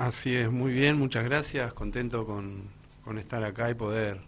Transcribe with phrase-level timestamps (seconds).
[0.00, 4.18] Así es, muy bien, muchas gracias, contento con, estar acá y poder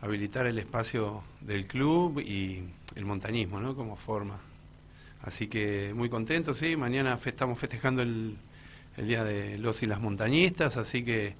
[0.00, 2.64] habilitar el espacio del club y
[2.96, 3.76] el montañismo, ¿no?
[3.76, 4.40] Como forma.
[5.22, 8.38] Así que muy contento, sí, mañana estamos festejando el,
[8.96, 11.36] el Día de los y las Montañistas, así que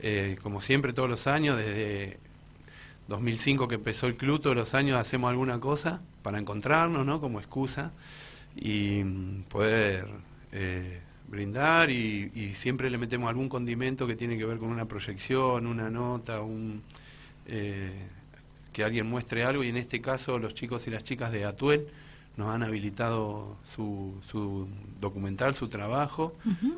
[0.00, 2.18] eh, como siempre todos los años, desde
[3.08, 7.22] 2005 que empezó el club, todos los años hacemos alguna cosa para encontrarnos, ¿no?
[7.22, 7.90] Como excusa
[8.54, 9.02] y
[9.48, 10.08] poder
[10.52, 15.66] eh, brindar y, siempre le metemos algún condimento que tiene que ver con una proyección,
[15.66, 16.82] una nota, un,
[17.46, 17.92] eh,
[18.72, 21.86] que alguien muestre algo y en este caso los chicos y las chicas de Atuel
[22.36, 24.68] nos han habilitado su, su
[25.00, 26.36] documental, su trabajo,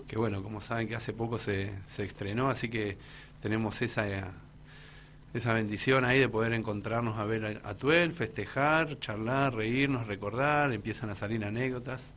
[0.08, 2.96] que bueno, como saben que hace poco se, se estrenó, así que
[3.42, 4.06] tenemos esa,
[5.34, 11.10] esa bendición ahí de poder encontrarnos a ver a Atuel, festejar, charlar, reírnos, recordar, empiezan
[11.10, 12.10] a salir anécdotas.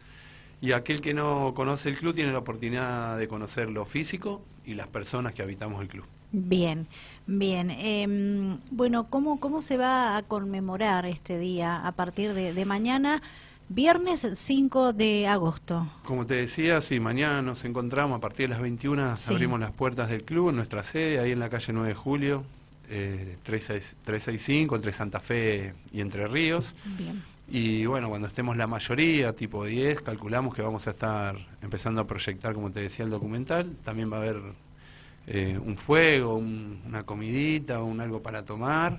[0.64, 4.76] Y aquel que no conoce el club tiene la oportunidad de conocer lo físico y
[4.76, 6.06] las personas que habitamos el club.
[6.32, 6.88] Bien,
[7.28, 7.70] bien.
[7.70, 13.22] Em, bueno, ¿cómo, ¿cómo se va a conmemorar este día a partir de, mañana?
[13.68, 15.86] Viernes 5 de agosto.
[16.06, 20.10] Como te decía, sí, mañana nos encontramos a partir de las 21, abrimos las puertas
[20.10, 22.46] del club en nuestra sede, ahí en la calle 9 de Julio,
[22.90, 26.74] eh, 365, entre Santa Fe y Entre Ríos.
[26.98, 27.33] Bien.
[27.56, 32.08] Y bueno, cuando estemos la mayoría, tipo 10, calculamos que vamos a estar empezando a
[32.08, 33.76] proyectar, como te decía, el documental.
[33.84, 34.42] También va a haber
[35.28, 38.98] eh, un fuego, una comidita, un algo para tomar,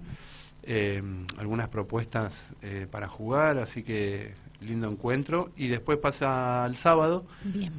[0.63, 1.03] eh,
[1.37, 5.51] algunas propuestas eh, para jugar, así que lindo encuentro.
[5.57, 7.25] Y después pasa al sábado,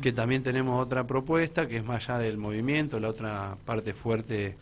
[0.01, 4.57] que también tenemos otra propuesta, que es más allá del movimiento, la otra parte fuerte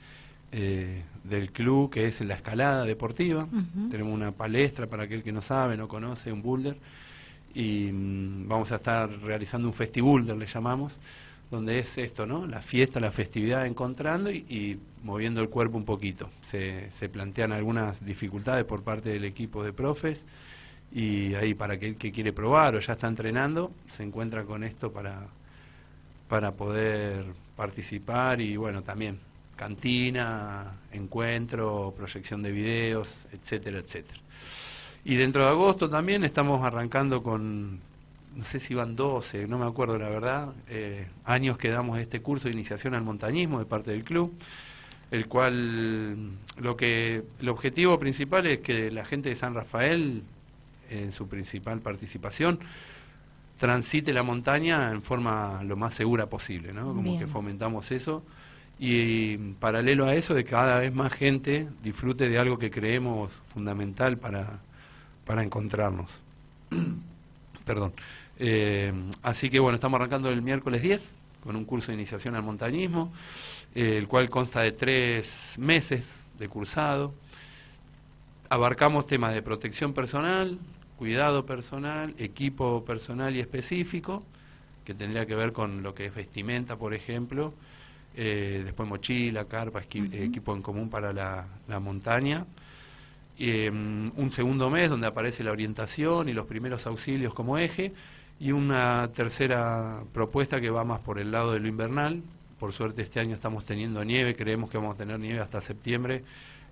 [0.54, 3.48] del club, que es la escalada deportiva.
[3.90, 6.78] Tenemos una palestra para aquel que no sabe, no conoce, un boulder.
[7.56, 10.98] Y mm, vamos a estar realizando un festiboulder, le llamamos,
[11.52, 12.48] donde es esto, ¿no?
[12.48, 16.30] La fiesta, la festividad encontrando y, moviendo el cuerpo un poquito.
[16.50, 20.24] Se, se, plantean algunas dificultades por parte del equipo de profes
[20.92, 24.92] y ahí para aquel que quiere probar o ya está entrenando, se encuentra con esto
[24.92, 25.28] para,
[26.28, 27.26] para poder
[27.56, 29.20] participar y bueno, también
[29.64, 34.20] cantina, encuentro, proyección de videos, etcétera, etcétera.
[35.06, 37.80] Y dentro de agosto también estamos arrancando con
[38.36, 42.20] no sé si van 12, no me acuerdo la verdad, eh, años que damos este
[42.20, 44.34] curso de iniciación al montañismo de parte del club,
[45.12, 46.18] el cual
[46.60, 50.24] lo que el objetivo principal es que la gente de San Rafael,
[50.90, 52.60] en su principal participación,
[53.60, 56.94] transite la montaña en forma lo más segura posible, ¿no?
[56.94, 58.24] Como que fomentamos eso
[58.80, 64.18] y paralelo a eso de cada vez más gente disfrute de algo que creemos fundamental
[64.18, 64.60] para,
[65.26, 66.10] para encontrarnos.
[67.66, 67.94] Perdón.
[68.40, 68.92] Eh,
[69.22, 71.12] así que bueno, estamos arrancando el miércoles 10
[71.44, 73.12] con un curso de iniciación al montañismo,
[73.76, 77.14] eh, el cual consta de tres meses de cursado.
[78.50, 80.58] Abarcamos temas de protección personal,
[80.98, 84.24] cuidado personal, equipo personal y específico,
[84.86, 87.54] que tendría que ver con lo que es vestimenta, por ejemplo,
[88.16, 92.46] eh, después mochila, carpa, equipo en común para la, la montaña.
[93.40, 97.94] un segundo mes donde aparece la orientación y los primeros auxilios como eje,
[98.40, 102.22] y una tercera propuesta que va más por el lado de lo invernal.
[102.60, 106.24] Por suerte este año estamos teniendo nieve, creemos que vamos a tener nieve hasta septiembre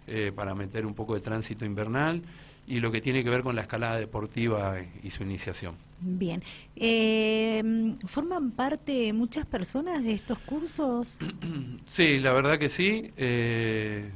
[0.08, 2.22] eh, para meter un poco de tránsito invernal
[2.72, 5.76] y lo que tiene que ver con la escalada deportiva y su iniciación.
[6.00, 6.42] Bien.
[6.78, 7.62] Eh,
[8.06, 11.18] ¿Forman parte muchas personas de estos cursos?
[11.92, 13.12] sí, la verdad que sí.
[13.18, 14.10] Eh,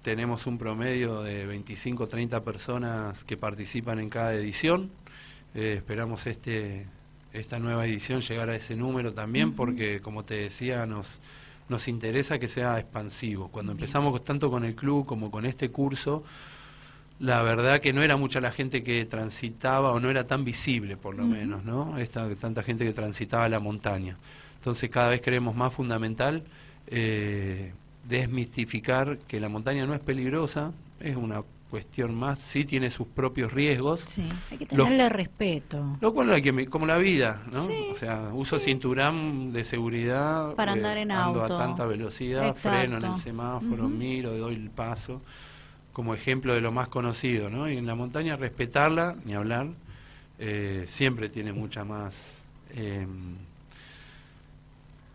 [0.00, 4.90] tenemos un promedio de 25 o 30 personas que participan en cada edición.
[5.54, 6.86] Eh, esperamos este
[7.34, 11.20] esta nueva edición llegar a ese número también porque como te decía nos
[11.68, 13.48] nos interesa que sea expansivo.
[13.48, 16.24] Cuando empezamos tanto con el club como con este curso,
[17.20, 20.96] la verdad que no era mucha la gente que transitaba o no era tan visible
[20.96, 21.98] por lo menos, ¿no?
[21.98, 24.16] Esta, tanta gente que transitaba la montaña.
[24.56, 26.44] Entonces cada vez creemos más fundamental
[26.86, 27.72] eh,
[28.08, 33.52] desmistificar que la montaña no es peligrosa, es una cuestión más, sí tiene sus propios
[33.52, 34.00] riesgos.
[34.06, 35.98] Sí, hay que tenerle respeto.
[36.00, 37.64] Lo cual hay que, como la vida, ¿no?
[37.64, 40.54] o sea, uso cinturón de seguridad.
[40.54, 45.20] Para andar en ando a tanta velocidad, freno en el semáforo, miro, doy el paso,
[45.98, 47.68] como ejemplo de lo más conocido, ¿no?
[47.68, 49.66] Y en la montaña respetarla, ni hablar,
[50.38, 52.14] eh, siempre tiene mucha más...
[52.72, 53.34] Em,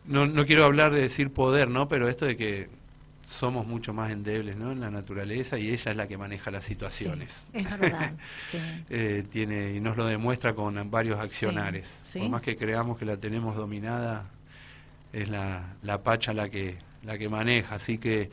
[0.08, 1.88] no, no quiero hablar de decir poder, ¿no?
[1.88, 2.68] Pero esto de que
[3.26, 4.74] somos mucho más endebles ¿no?
[4.74, 7.46] en la naturaleza y ella es la que maneja las situaciones.
[7.54, 8.12] es verdad.
[8.90, 12.12] Eh, tiene, y nos lo demuestra con varios accionares.
[12.12, 14.26] Por más que creamos que la tenemos dominada,
[15.14, 18.32] es la, la Pacha la que, la que maneja, así que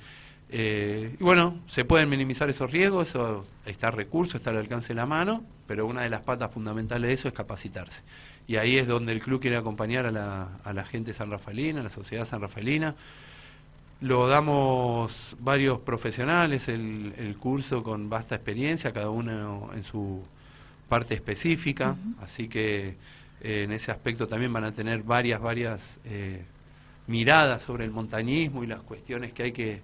[0.52, 4.94] eh, y bueno, se pueden minimizar esos riesgos, eso está recurso, está al alcance de
[4.94, 8.02] la mano, pero una de las patas fundamentales de eso es capacitarse.
[8.48, 11.80] Y ahí es donde el club quiere acompañar a la, a la gente san rafaelina,
[11.80, 12.94] a la sociedad san rafaelina.
[14.00, 20.24] Lo damos varios profesionales, el, el curso con vasta experiencia, cada uno en su
[20.88, 22.96] parte específica, así que
[23.40, 26.42] eh, en ese aspecto también van a tener varias, varias eh,
[27.06, 29.80] miradas sobre el montañismo y las cuestiones que hay que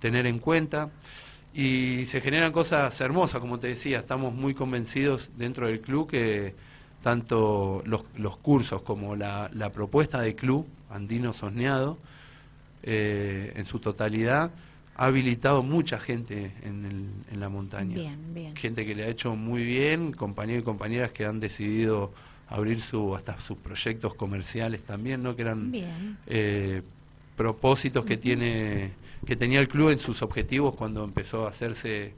[0.00, 0.90] tener en cuenta.
[1.52, 6.54] Y se generan cosas hermosas, como te decía, estamos muy convencidos dentro del club que
[7.02, 11.98] tanto los, los cursos como la, la, propuesta de club Andino Sosneado,
[12.82, 14.50] eh, en su totalidad,
[14.96, 17.96] ha habilitado mucha gente en, el, en la montaña.
[18.54, 22.12] Gente que le ha hecho muy bien, compañeros y compañeras que han decidido
[22.48, 25.36] abrir su hasta sus proyectos comerciales también, ¿no?
[25.36, 25.72] Que eran
[26.26, 26.82] eh,
[27.36, 28.90] propósitos que tiene
[29.26, 32.14] que tenía el club en sus objetivos cuando empezó a hacerse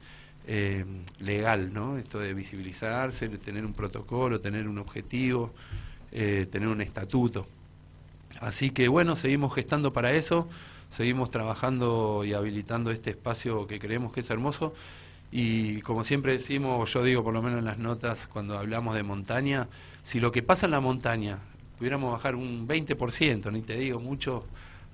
[0.47, 0.85] eh,
[1.19, 1.97] legal, ¿no?
[1.97, 5.51] Esto de visibilizarse, de tener un protocolo, tener un objetivo,
[6.11, 7.47] eh, tener un estatuto.
[8.39, 10.49] Así que bueno, seguimos gestando para eso,
[10.91, 14.73] seguimos trabajando y habilitando este espacio que creemos que es hermoso.
[15.31, 19.03] Y como siempre decimos, yo digo por lo menos en las notas cuando hablamos de
[19.03, 19.67] montaña,
[20.03, 21.39] si lo que pasa en la montaña
[21.77, 24.45] pudiéramos bajar un 20%, ni te digo mucho,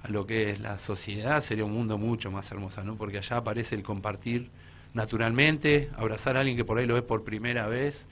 [0.03, 2.95] a lo que es la sociedad, sería un mundo mucho más hermoso, ¿no?
[2.95, 4.49] Porque allá aparece el compartir
[4.93, 8.05] naturalmente, abrazar a alguien que por ahí lo ves por primera vez,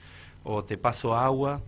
[0.44, 1.60] o te paso agua,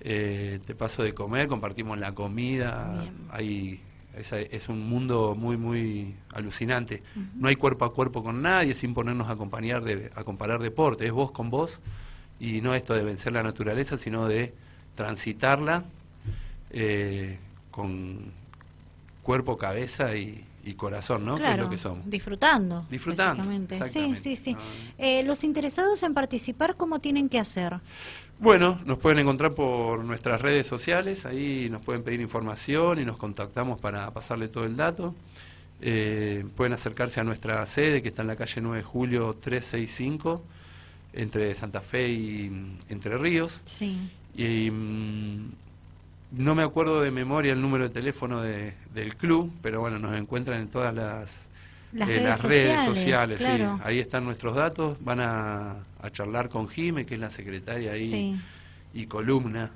[0.00, 3.80] eh, te paso de comer, compartimos la comida, hay,
[4.16, 7.02] es, un mundo muy, muy alucinante.
[7.34, 11.06] No hay cuerpo a cuerpo con nadie sin ponernos a, acompañar de, a comparar deporte,
[11.06, 11.78] es vos con vos,
[12.40, 14.52] y no esto de vencer la naturaleza, sino de
[14.96, 15.84] transitarla
[16.70, 17.38] eh,
[17.70, 18.32] con
[19.22, 20.46] cuerpo, cabeza y,
[20.76, 21.36] corazón, ¿no?
[21.36, 22.08] que es lo que somos.
[22.08, 22.86] Disfrutando.
[22.90, 23.44] Disfrutando.
[23.88, 24.56] Sí, sí, sí.
[24.96, 27.80] Eh, los interesados en participar, ¿cómo tienen que hacer?
[28.38, 33.16] Bueno, nos pueden encontrar por nuestras redes sociales, ahí nos pueden pedir información y nos
[33.16, 35.14] contactamos para pasarle todo el dato.
[35.80, 40.42] Eh, pueden acercarse a nuestra sede que está en la calle 9 de Julio 365,
[41.12, 43.60] entre Santa Fe y Entre Ríos.
[43.64, 44.10] Sí.
[44.36, 45.52] Y, mm,
[46.32, 50.16] no me acuerdo de memoria el número de teléfono de, del club, pero bueno, nos
[50.16, 51.46] encuentran en todas las,
[51.92, 53.40] las, eh, redes, sociales.
[53.40, 53.62] sí.
[53.84, 54.96] Ahí están nuestros datos.
[55.00, 55.76] Van a,
[56.12, 58.40] charlar con Jime, que es la secretaria ahí
[58.94, 59.70] y columna.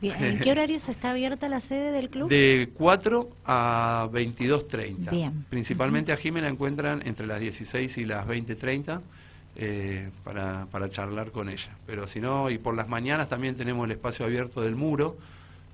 [0.00, 2.28] ¿En qué horarios está abierta la sede del club?
[2.28, 5.10] De 4 a 22.30.
[5.10, 5.44] Bien.
[5.48, 9.00] Principalmente a Jime la encuentran entre las 16 y las 20.30
[9.56, 11.70] eh, para, para charlar con ella.
[11.86, 15.16] Pero si no, y por las mañanas también tenemos el espacio abierto del muro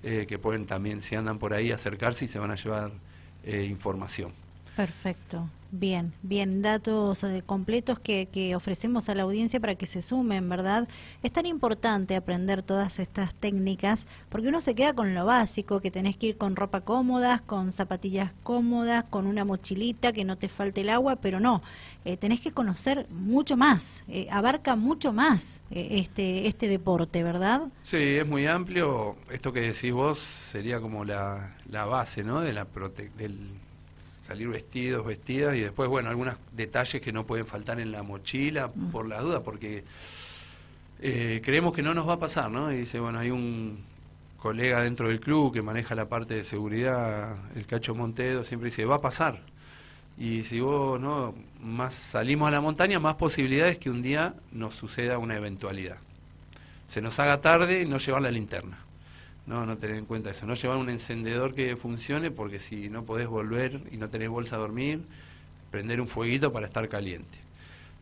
[0.03, 2.93] eh, que pueden también, si andan por ahí, acercarse y se van a llevar
[3.45, 4.33] eh, información.
[4.78, 5.50] Perfecto.
[5.72, 10.48] Bien, bien, datos eh, completos que, que, ofrecemos a la audiencia para que se sumen,
[10.48, 10.86] ¿verdad?
[11.25, 15.90] Es tan importante aprender todas estas técnicas porque uno se queda con lo básico, que
[15.90, 20.46] tenés que ir con ropa cómoda, con zapatillas cómodas, con una mochilita, que no te
[20.46, 21.60] falte el agua, pero no,
[22.04, 27.62] eh, tenés que conocer mucho más, eh, abarca mucho más este, este deporte, ¿verdad?
[27.82, 29.16] Sí, es muy amplio.
[29.28, 32.42] Esto que decís vos sería como la, la base, ¿no?
[32.42, 33.50] De la prote del
[34.28, 38.68] salir vestidos, vestidas y después, bueno, algunos detalles que no pueden faltar en la mochila
[38.68, 38.90] mm.
[38.90, 39.85] por la duda, porque
[41.00, 42.70] eh, creemos que no nos va a pasar, ¿no?
[42.70, 43.78] Y dice, bueno, hay un
[44.37, 48.85] colega dentro del club que maneja la parte de seguridad, el Cacho Montedo, siempre dice,
[48.85, 49.40] va a pasar.
[50.18, 51.35] Y si vos, ¿no?
[51.62, 55.97] Más salimos a la montaña, más posibilidades que un día nos suceda una eventualidad.
[56.90, 58.78] Se nos haga tarde y no llevar la linterna.
[59.49, 60.47] No, no tener en cuenta eso.
[60.47, 64.57] No llevar un encendedor que funcione porque si no podés volver y no tenés bolsa
[64.57, 65.00] a dormir,
[65.71, 67.38] prender un fueguito para estar caliente.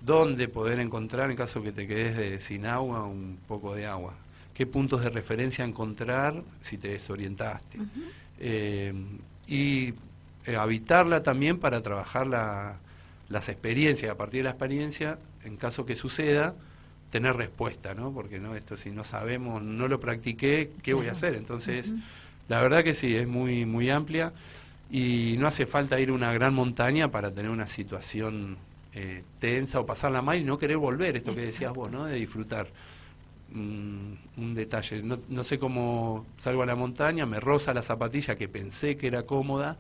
[0.05, 4.15] ¿Dónde poder encontrar, en caso que te quedes sin agua, un poco de agua?
[4.55, 7.79] ¿Qué puntos de referencia encontrar si te desorientaste?
[8.41, 8.93] Eh,
[9.47, 9.95] y
[10.47, 14.11] eh, habitarla también para trabajar las experiencias.
[14.11, 16.55] A partir de la experiencia, en caso que suceda,
[17.17, 18.13] tener respuesta, ¿no?
[18.13, 21.35] Porque no esto si no sabemos, no lo practiqué, ¿qué voy a hacer?
[21.35, 21.91] Entonces,
[22.47, 24.35] la verdad que sí, es muy muy amplia
[24.91, 28.59] y no hace falta ir a una gran montaña para tener una situación
[28.93, 32.05] eh, tensa o pasarla mal y no querer volver, esto que decías vos, ¿no?
[32.05, 32.69] De disfrutar.
[33.51, 38.35] Mm, un detalle, no, no sé cómo salgo a la montaña, me roza la zapatilla
[38.37, 39.79] que pensé que era cómoda,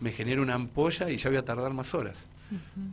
[0.00, 2.16] me genera una ampolla y ya voy a tardar más horas,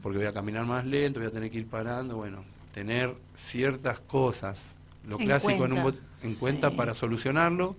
[0.02, 4.00] porque voy a caminar más lento, voy a tener que ir parando, bueno, tener ciertas
[4.00, 4.60] cosas,
[5.08, 7.76] lo clásico en, un en cuenta para solucionarlo,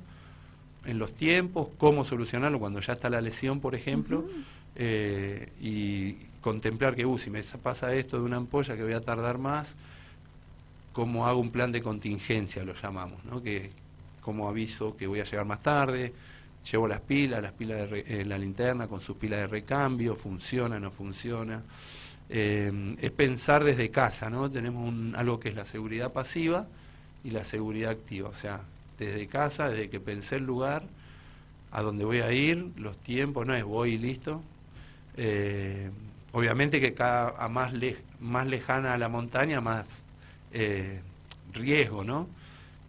[0.84, 4.24] en los tiempos, cómo solucionarlo cuando ya está la lesión, por ejemplo,
[4.76, 9.00] eh, y contemplar que, uh, si me pasa esto de una ampolla que voy a
[9.00, 9.74] tardar más,
[10.92, 13.42] cómo hago un plan de contingencia, lo llamamos, ¿no?
[13.42, 13.70] Que,
[14.20, 16.12] cómo aviso que voy a llegar más tarde,
[16.70, 20.80] llevo las pilas, las pilas de eh, la linterna con sus pilas de recambio, funciona,
[20.80, 21.62] no funciona.
[22.30, 24.50] Eh, es pensar desde casa, ¿no?
[24.50, 26.66] Tenemos un, algo que es la seguridad pasiva
[27.22, 28.60] y la seguridad activa, o sea,
[28.98, 30.84] desde casa, desde que pensé el lugar,
[31.72, 34.42] a dónde voy a ir, los tiempos, no es voy y listo.
[35.16, 35.90] Eh,
[36.32, 37.72] obviamente que cada a más,
[38.20, 39.86] más lejana la montaña, más
[40.52, 41.00] eh,
[41.52, 42.28] riesgo, ¿no?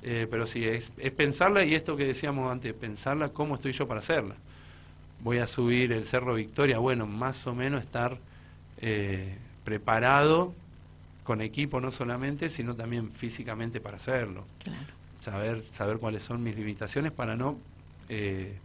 [0.03, 3.87] Eh, pero sí, es, es pensarla y esto que decíamos antes, pensarla cómo estoy yo
[3.87, 4.35] para hacerla.
[5.21, 8.17] Voy a subir el Cerro Victoria, bueno, más o menos estar
[9.63, 10.53] preparado
[11.23, 14.45] con equipo no solamente, sino también físicamente para hacerlo.
[14.63, 17.57] Claro saber, saber cuáles son mis limitaciones para no
[18.09, 18.57] eh,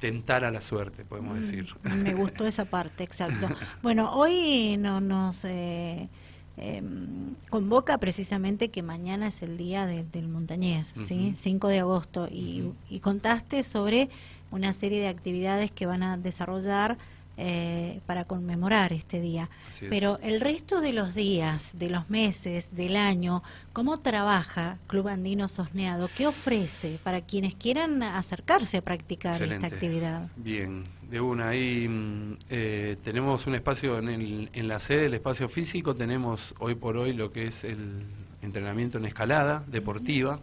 [0.00, 1.66] tentar a la suerte, podemos mm, decir.
[1.82, 3.48] Me gustó esa parte, exacto.
[3.82, 6.08] Bueno, hoy no, nos eh,
[6.56, 11.32] em, convoca precisamente que mañana es el día del montañés, ¿sí?
[11.34, 14.10] 5 de agosto, y, y contaste sobre
[14.50, 16.98] una serie de actividades que van a desarrollar
[17.38, 19.50] eh, para conmemorar este día.
[19.90, 23.42] Pero el resto de los días, de los meses, del año,
[23.74, 26.08] ¿cómo trabaja Club Andino Sosneado?
[26.16, 30.28] ¿Qué ofrece para quienes quieran acercarse a practicar esta actividad?
[30.36, 35.14] Bien, de una, ahí mm, eh, tenemos un espacio en, el, en la sede, el
[35.14, 38.02] espacio físico, tenemos hoy por hoy lo que es el
[38.42, 40.40] entrenamiento en escalada deportiva,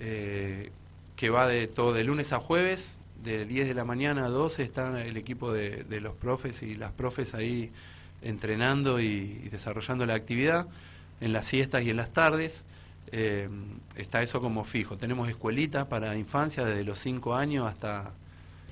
[0.00, 0.70] eh,
[1.16, 4.62] que va de todo de lunes a jueves, de 10 de la mañana a 12
[4.62, 7.70] está el equipo de, los profes y las profes ahí
[8.22, 10.66] entrenando y, desarrollando la actividad
[11.20, 12.64] en las siestas y en las tardes.
[13.10, 13.48] Eh,
[13.96, 14.96] está eso como fijo.
[14.96, 18.12] Tenemos escuelitas para infancia desde los 5 años hasta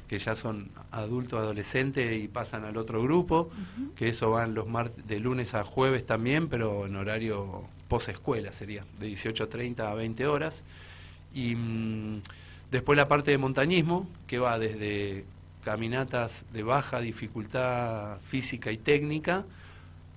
[0.09, 3.51] que ya son adultos, adolescentes y pasan al otro grupo,
[3.97, 4.67] que eso van los
[5.07, 10.27] de lunes a jueves también, pero en horario post escuela sería, de 18.30 a 20
[10.27, 10.63] horas.
[11.35, 12.23] Y mm,
[12.71, 15.25] Después la parte de montañismo, que va desde
[15.65, 19.45] caminatas de baja dificultad física y técnica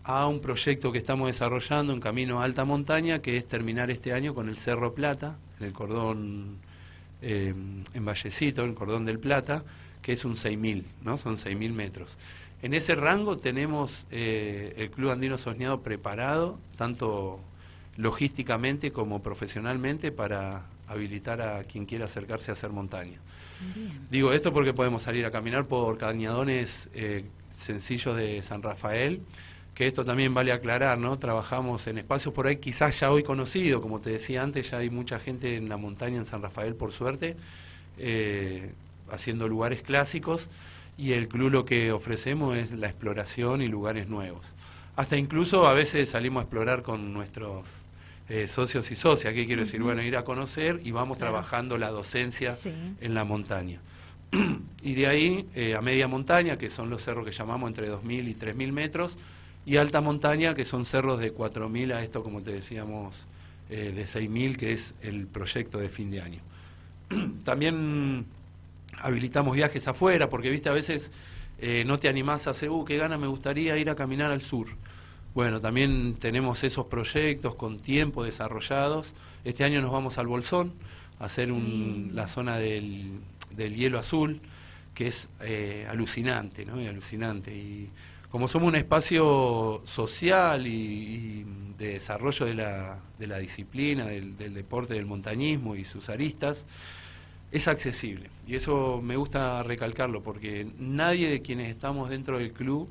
[0.04, 4.14] a un proyecto que estamos desarrollando en Camino a Alta Montaña, que es terminar este
[4.14, 6.58] año con el Cerro Plata, en el cordón
[7.22, 7.54] eh,
[7.94, 9.64] en Vallecito, el cordón del Plata,
[10.02, 11.18] que es un 6.000, ¿no?
[11.18, 12.18] Son 6.000 metros.
[12.62, 17.40] En ese rango tenemos eh, el Club Andino Soñado preparado, tanto
[17.98, 23.20] logísticamente como profesionalmente, para habilitar a quien quiera acercarse a hacer montaña.
[24.10, 27.26] Digo esto porque podemos salir a caminar por cañadones eh,
[27.60, 29.22] sencillos de San Rafael,
[29.76, 31.20] que esto también vale aclarar, ¿no?
[31.20, 34.90] Trabajamos en espacios por ahí quizás ya hoy conocidos, como te decía antes, ya hay
[34.90, 37.36] mucha gente en la montaña en San Rafael, por suerte,
[37.98, 38.72] eh,
[39.12, 40.50] haciendo lugares clásicos,
[40.98, 44.46] y el club lo que ofrecemos es la exploración y lugares nuevos.
[44.96, 47.64] Hasta incluso a veces salimos a explorar con nuestros
[48.30, 49.34] eh, socios y socias.
[49.34, 49.82] ¿Qué quiero decir?
[49.82, 52.56] Bueno, ir a conocer y vamos trabajando la docencia
[53.02, 53.80] en la montaña.
[54.84, 58.28] y de ahí eh, a media montaña, que son los cerros que llamamos entre 2.000
[58.30, 59.18] y 3.000 metros,
[59.66, 63.26] y alta montaña, que son cerros de 4.000 a esto, como te decíamos,
[63.72, 66.42] eh, de 6.000, que es el proyecto de fin de año.
[67.44, 68.26] También
[69.02, 71.10] habilitamos viajes afuera, porque, viste, a veces
[71.86, 74.68] no te animás a hacer, uh, qué gana me gustaría ir a caminar al sur.
[75.36, 79.14] Bueno, también tenemos esos proyectos con tiempo desarrollados.
[79.44, 80.74] Este año nos vamos al Bolsón
[81.20, 83.12] a hacer un, la zona del,
[83.52, 84.42] del, hielo azul,
[84.96, 86.82] que es eh, alucinante, ¿no?
[86.82, 87.56] Y alucinante.
[87.56, 87.90] Y
[88.32, 91.46] como somos un espacio social y,
[91.78, 96.66] de desarrollo de la, de la disciplina, del, del, deporte, del montañismo y sus aristas,
[97.52, 98.32] es accesible.
[98.48, 102.90] Y eso me gusta recalcarlo, porque nadie de quienes estamos dentro del club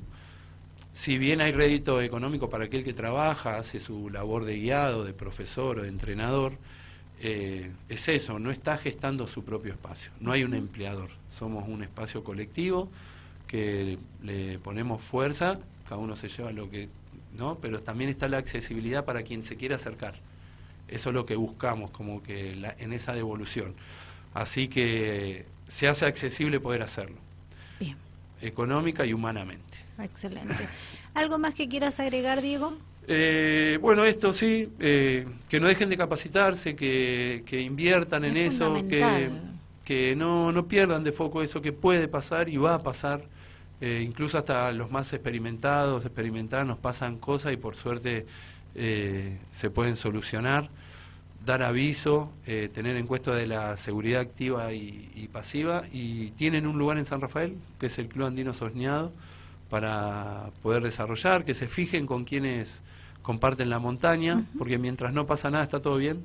[0.93, 5.13] si bien hay rédito económico para aquel que trabaja, hace su labor de guiado, de
[5.13, 6.53] profesor o de entrenador,
[7.21, 11.83] eh, es eso, no está gestando su propio espacio, no hay un empleador, somos un
[11.83, 12.89] espacio colectivo
[13.47, 16.87] que le ponemos fuerza, cada uno se lleva lo que,
[17.37, 17.57] ¿no?
[17.59, 20.15] Pero también está la accesibilidad para quien se quiera acercar.
[20.87, 23.73] Eso es lo que buscamos, como que en esa devolución.
[24.33, 27.17] Así que se hace accesible poder hacerlo.
[27.79, 27.95] Bien.
[28.41, 29.68] Económica y humanamente.
[30.03, 30.67] Excelente.
[31.13, 32.73] ¿Algo más que quieras agregar, Diego?
[33.07, 39.29] Eh, bueno, esto sí, eh, que no dejen de capacitarse, que, inviertan en eso, que,
[39.83, 43.23] que no, no pierdan de foco eso que puede pasar y va a pasar.
[43.81, 48.25] Eh, incluso hasta los más experimentados, experimentados, nos pasan cosas y por suerte
[48.75, 50.69] se pueden solucionar.
[51.45, 56.77] dar aviso, eh, tener en cuenta de la seguridad activa y, pasiva, y tienen un
[56.77, 59.11] lugar en San Rafael, que es el Club Andino Soñado,
[59.69, 62.81] para poder desarrollar, que se fijen con quienes
[63.21, 66.23] comparten la montaña, porque mientras no pasa nada está todo bien.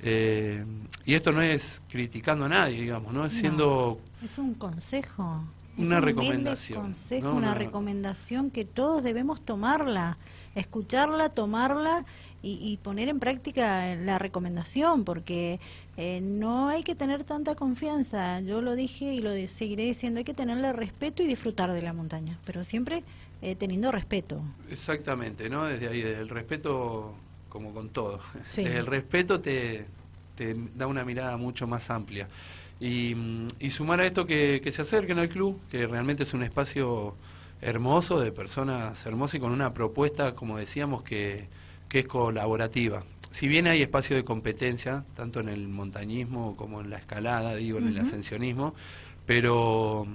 [0.00, 0.64] Eh,
[1.04, 3.24] y esto no es criticando a nadie, digamos, ¿no?
[3.24, 3.98] Es siendo...
[4.22, 5.44] Es un consejo.
[5.78, 6.80] Una recomendación.
[6.82, 10.16] consejo, una recomendación que todos debemos tomarla,
[10.54, 12.06] escucharla, tomarla
[12.48, 15.58] y, poner en práctica la recomendación, porque
[15.96, 18.40] eh, no hay que tener tanta confianza.
[18.40, 21.92] Yo lo dije y lo seguiré diciendo, hay que tenerle respeto y disfrutar de la
[21.92, 23.02] montaña, pero siempre
[23.42, 24.40] eh, teniendo respeto.
[24.70, 25.64] Exactamente, ¿no?
[25.64, 27.14] Desde ahí, desde el respeto,
[27.48, 28.20] como con todo.
[28.34, 29.86] Desde el respeto te,
[30.36, 32.28] te da una mirada mucho más amplia.
[32.78, 33.16] Y,
[33.58, 37.16] y sumar a esto que, que se acerquen al club, que realmente es un espacio
[37.60, 41.48] hermoso de personas hermosas y con una propuesta, como decíamos, que
[41.96, 43.04] que es colaborativa.
[43.30, 47.78] Si bien hay espacio de competencia, tanto en el montañismo como en la escalada, digo,
[47.78, 48.74] en el ascensionismo,
[49.24, 50.06] pero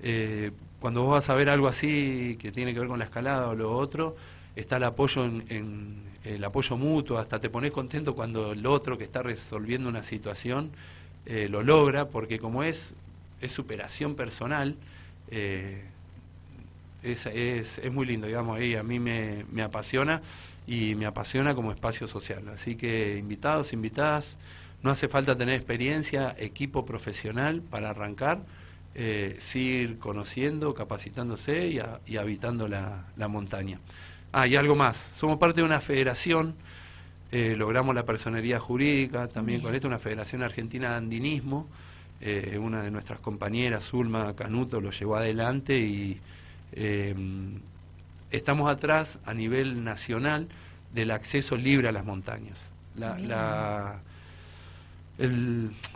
[0.00, 0.50] eh,
[0.80, 3.54] cuando vos vas a ver algo así que tiene que ver con la escalada o
[3.54, 4.16] lo otro,
[4.54, 9.04] está el apoyo en, el apoyo mutuo, hasta te pones contento cuando el otro que
[9.04, 10.72] está resolviendo una situación
[11.24, 12.92] eh, lo logra, porque como es,
[13.40, 14.76] es superación personal,
[15.30, 15.84] eh,
[17.02, 20.20] es, es, es, muy lindo, digamos, y a mí me, me apasiona
[20.66, 22.48] y me apasiona como espacio social.
[22.48, 24.36] Así que invitados, invitadas,
[24.82, 28.40] no hace falta tener experiencia, equipo profesional para arrancar,
[28.94, 31.68] eh, seguir conociendo, capacitándose
[32.06, 33.80] y, habitando la, montaña.
[34.32, 36.54] Ah, y algo más, somos parte de una federación,
[37.32, 41.66] eh, logramos la personería jurídica, también con esto una federación argentina de andinismo,
[42.20, 46.20] eh, una de nuestras compañeras, Zulma Canuto, lo llevó adelante y
[48.36, 50.48] estamos atrás a nivel nacional
[50.92, 52.72] del acceso libre a las montañas.
[52.96, 54.00] La,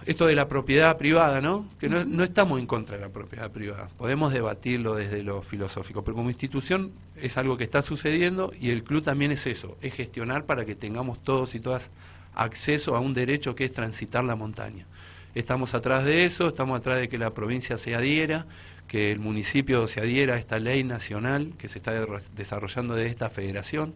[0.06, 1.66] esto de la propiedad privada, ¿no?
[1.80, 3.88] Que no, no, estamos en contra de la propiedad privada.
[3.98, 8.84] Podemos debatirlo desde lo filosófico, pero como institución es algo que está sucediendo y el
[8.84, 11.90] club también es eso, es gestionar para que tengamos todos y todas
[12.34, 14.86] acceso a un derecho que es transitar la montaña.
[15.34, 18.46] Estamos atrás de eso, estamos atrás de que la provincia se adhiera,
[18.88, 21.92] que el municipio se adhiera a esta ley nacional que se está
[22.34, 23.94] desarrollando de esta federación,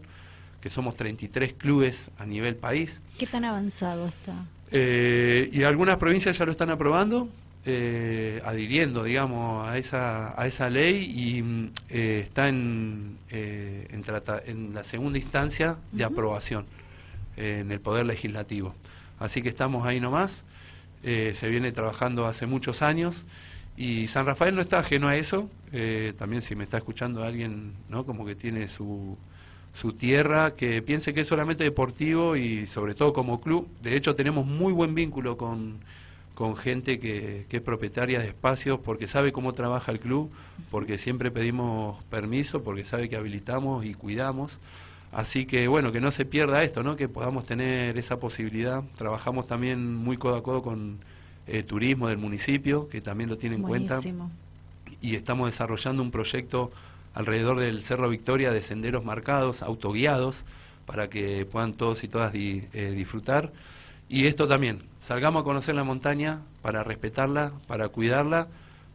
[0.61, 3.01] que somos 33 clubes a nivel país.
[3.17, 4.45] ¿Qué tan avanzado está?
[4.71, 7.27] Eh, y algunas provincias ya lo están aprobando,
[7.65, 14.03] eh, adhiriendo, digamos, a esa, a esa ley y eh, está en, en,
[14.45, 16.65] en, la segunda instancia de aprobación
[17.37, 18.73] en el Poder Legislativo.
[19.19, 20.43] Así que estamos ahí nomás,
[21.03, 23.25] se viene trabajando hace muchos años
[23.75, 27.73] y San Rafael no está ajeno a eso, eh, también si me está escuchando alguien,
[27.89, 28.05] ¿no?
[28.05, 29.17] Como que tiene su,
[29.73, 33.67] su tierra, que piense que es solamente deportivo y sobre todo como club.
[33.81, 35.79] De hecho, tenemos muy buen vínculo con,
[36.35, 40.31] con gente que, que, es propietaria de espacios porque sabe cómo trabaja el club,
[40.69, 44.59] porque siempre pedimos permiso, porque sabe que habilitamos y cuidamos.
[45.13, 46.95] Así que bueno, que no se pierda esto, ¿no?
[46.95, 48.83] que podamos tener esa posibilidad.
[48.97, 50.97] Trabajamos también muy codo a codo con
[51.45, 53.99] eh, turismo del municipio, que también lo tiene en cuenta.
[55.01, 56.71] Y estamos desarrollando un proyecto
[57.13, 60.45] alrededor del Cerro Victoria de senderos marcados, autoguiados,
[60.85, 63.51] para que puedan todos y todas eh, disfrutar.
[64.09, 68.47] Y esto también, salgamos a conocer la montaña para respetarla, para cuidarla,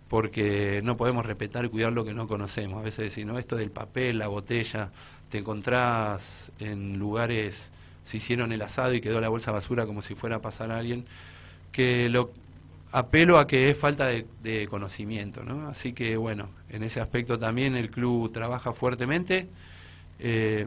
[0.09, 2.81] porque no podemos respetar y cuidar lo que no conocemos.
[2.81, 4.91] A veces decimos, no, esto del papel, la botella,
[5.31, 7.71] te encontrás en lugares,
[8.07, 10.79] se hicieron el asado y quedó la bolsa basura como si fuera a pasar a
[10.79, 11.05] alguien
[11.73, 12.31] que lo
[12.93, 15.69] apelo a que es falta de, conocimiento, ¿no?
[15.69, 19.49] Así que bueno, en ese aspecto también el club trabaja fuertemente
[20.19, 20.67] eh,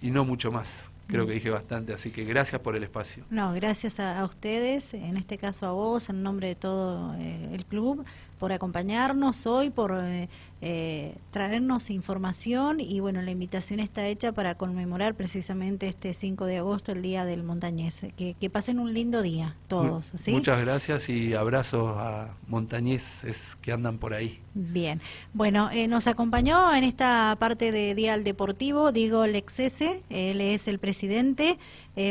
[0.00, 0.90] y no mucho más.
[1.06, 1.26] Creo mm.
[1.26, 3.24] que dije bastante, así que gracias por el espacio.
[3.28, 7.66] No, gracias a, ustedes, en este caso a vos, en nombre de todo eh, el
[7.66, 8.04] club
[8.38, 10.28] por acompañarnos hoy, por eh,
[10.60, 16.58] eh, traernos información y bueno, la invitación está hecha para conmemorar precisamente este 5 de
[16.58, 18.02] agosto, el Día del Montañés.
[18.16, 20.12] Que, pasen un lindo día todos.
[20.14, 20.32] ¿sí?
[20.32, 24.40] Muchas gracias y abrazos a montañeses que andan por ahí.
[24.54, 25.00] Bien,
[25.32, 30.78] bueno, eh, nos acompañó en esta parte de Dial Deportivo Diego Lexese, él es el
[30.78, 31.58] presidente,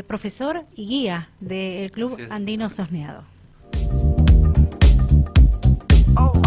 [0.07, 3.32] profesor y guía del Club Andino Sosneado.